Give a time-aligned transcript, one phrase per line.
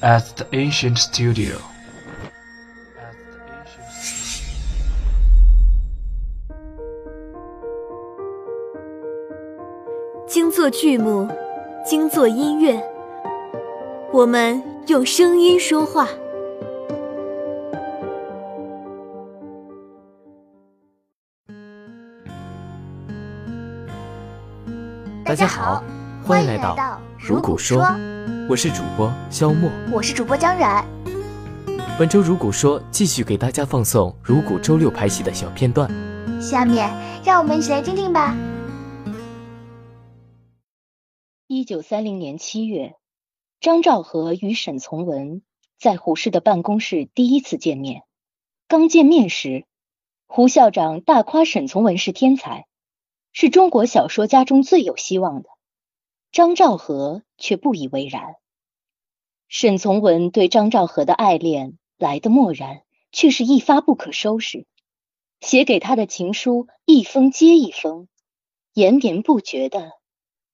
[0.00, 1.56] At the ancient studio.
[10.28, 11.28] 精作剧目，
[11.84, 12.82] 精作音乐，
[14.12, 16.08] 我们用声音说话。
[25.26, 25.82] 大家好，
[26.24, 26.76] 欢迎来到
[27.18, 27.82] 《如果说》，
[28.48, 30.86] 我是主播肖墨，我是主播张冉。
[31.98, 35.90] 本周《如果说》继续给大家放送如果周六拍戏的小片段，
[36.40, 36.88] 下面
[37.24, 38.36] 让我们一起来听听吧。
[41.48, 42.94] 一九三零年七月，
[43.58, 45.42] 张兆和与沈从文
[45.76, 48.02] 在胡适的办公室第一次见面。
[48.68, 49.64] 刚见面时，
[50.28, 52.66] 胡校长大夸沈从文是天才。
[53.38, 55.50] 是中国小说家中最有希望的，
[56.32, 58.36] 张兆和却不以为然。
[59.46, 62.80] 沈从文对张兆和的爱恋来的漠然，
[63.12, 64.66] 却是一发不可收拾。
[65.40, 68.08] 写给他的情书一封接一封，
[68.72, 69.90] 延绵不绝的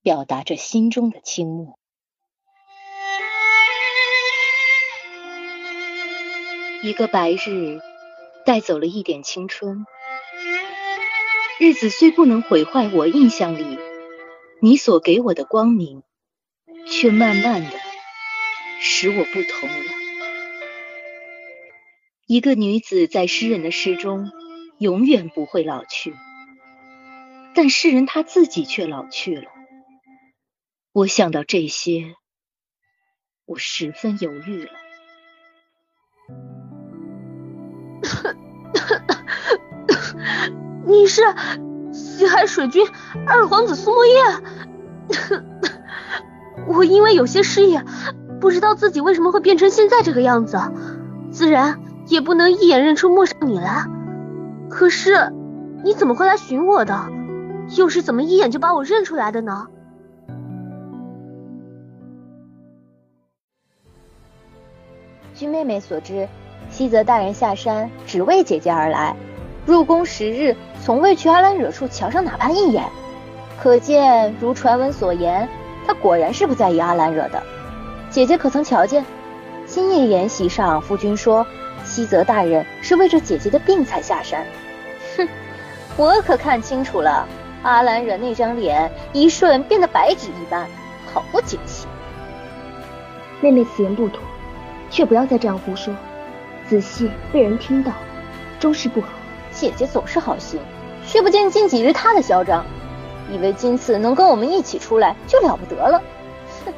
[0.00, 1.78] 表达着心中的倾慕。
[6.82, 7.78] 一个白日，
[8.46, 9.84] 带走了一点青春。
[11.62, 13.78] 日子虽不能毁坏我印象里
[14.62, 16.02] 你所给我的光明，
[16.86, 17.78] 却慢慢的
[18.80, 19.84] 使我不同了。
[22.26, 24.30] 一个女子在诗人的诗中
[24.78, 26.14] 永远不会老去，
[27.54, 29.50] 但诗人他自己却老去了。
[30.92, 32.14] 我想到这些，
[33.44, 34.79] 我十分犹豫了。
[40.90, 41.22] 你是
[41.92, 42.84] 西海水君
[43.24, 44.14] 二皇子苏莫叶，
[46.66, 47.78] 我因为有些失忆，
[48.40, 50.58] 不知道自己为什么会变成现在这个样子，
[51.30, 53.86] 自然也不能一眼认出陌上你来。
[54.68, 55.32] 可是
[55.84, 57.08] 你怎么会来寻我的？
[57.76, 59.68] 又是怎么一眼就把我认出来的呢？
[65.36, 66.28] 据妹妹所知，
[66.68, 69.14] 西泽大人下山只为姐姐而来。
[69.70, 72.84] 入宫十日，从未去阿兰惹处瞧上哪怕一眼，
[73.62, 75.48] 可见如传闻所言，
[75.86, 77.40] 他果然是不在意阿兰惹的。
[78.10, 79.04] 姐姐可曾瞧见？
[79.66, 81.46] 今夜筵席上，夫君说
[81.84, 84.44] 西泽大人是为着姐姐的病才下山。
[85.16, 85.28] 哼，
[85.96, 87.24] 我可看清楚了，
[87.62, 90.66] 阿兰惹那张脸一瞬变得白纸一般，
[91.14, 91.86] 好不景气。
[93.40, 94.20] 妹妹此言不妥，
[94.90, 95.94] 却不要再这样胡说，
[96.68, 97.92] 仔细被人听到，
[98.58, 99.06] 终是不好。
[99.60, 100.58] 姐姐总是好心，
[101.06, 102.64] 却不见近几日她的嚣张，
[103.30, 106.00] 以为今次能跟我们一起出来就了不得了。
[106.64, 106.72] 哼，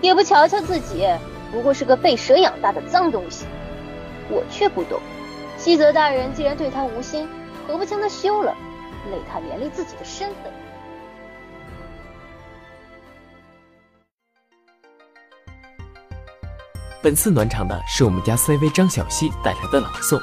[0.00, 1.06] 也不瞧瞧自己，
[1.52, 3.46] 不过是个被蛇养大的脏东西。
[4.28, 4.98] 我却不懂，
[5.56, 7.28] 西泽大人既然对他无心，
[7.64, 8.52] 何不将他休了，
[9.12, 10.52] 累他连累自己的身份？
[17.00, 20.20] 本次暖场的是我们家 CV 张小希带来的朗诵。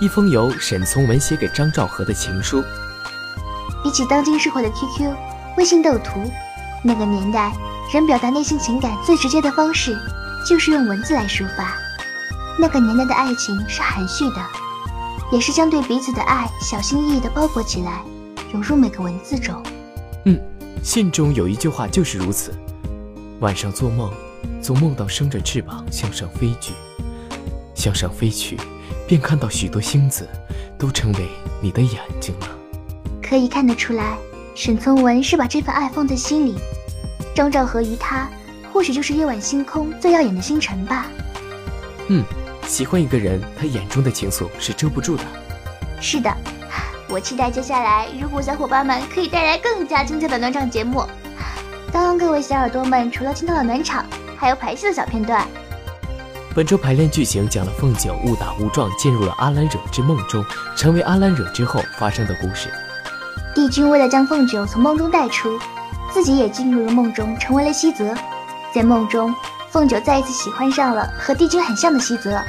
[0.00, 2.62] 一封由沈从文写给张兆和的情书。
[3.82, 5.14] 比起当今社会的 QQ、
[5.56, 6.30] 微信斗图，
[6.82, 7.52] 那个年代
[7.92, 9.96] 人表达内心情感最直接的方式
[10.46, 11.74] 就是用文字来抒发。
[12.58, 14.36] 那个年代的爱情是含蓄的，
[15.30, 18.02] 也是将对彼此的爱小心翼翼地包裹起来，
[18.52, 19.62] 融入每个文字中。
[20.24, 20.40] 嗯，
[20.82, 22.52] 信中有一句话就是如此：
[23.40, 24.10] 晚上做梦，
[24.62, 26.72] 总梦到生着翅膀向上飞去，
[27.74, 28.58] 向上飞去。
[29.06, 30.28] 便看到许多星子，
[30.78, 31.28] 都成为
[31.60, 32.48] 你的眼睛了。
[33.22, 34.16] 可以看得出来，
[34.54, 36.56] 沈从文是把这份爱放在心里。
[37.34, 38.28] 张兆和于他，
[38.72, 41.06] 或许就是夜晚星空最耀眼的星辰吧。
[42.08, 42.22] 嗯，
[42.66, 45.24] 喜欢一个人，他眼中的情愫是遮不住的。
[46.00, 46.32] 是的，
[47.08, 51.02] 我期待接下来，如果小伙伴们可以带来更加精彩的暖场节目。
[51.90, 54.04] 当各位小耳朵们除了听到了暖场，
[54.36, 55.46] 还有排戏的小片段。
[56.54, 60.44] 本周排练剧情讲了凤九误打误撞进入了阿兰惹之梦中，
[60.76, 62.68] 成为阿兰惹之后发生的故事。
[63.52, 65.58] 帝君为了将凤九从梦中带出，
[66.12, 68.14] 自己也进入了梦中，成为了西泽。
[68.72, 69.34] 在梦中，
[69.68, 72.40] 凤九再一次喜欢上了和帝君很像的西泽。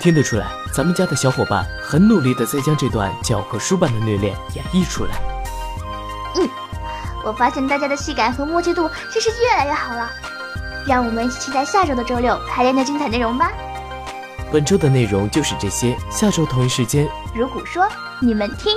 [0.00, 5.12] 听得出来，咱们家的小伙伴很努力的在将这段教科书般的虐恋演绎出来。
[6.34, 6.48] 嗯，
[7.24, 10.10] 我发现大家的戏感和默契度真是越来越好了。
[10.86, 13.52] 让我们一起期待下周的周六排练的精彩内容吧。
[14.52, 17.86] 本周的内容就是这些，下周同一时间，如果说
[18.20, 18.72] 你们听。